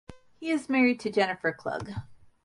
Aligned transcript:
He 0.39 0.49
is 0.49 0.67
married 0.67 0.99
to 1.01 1.11
Jennifer 1.11 1.53
Klug. 1.53 1.91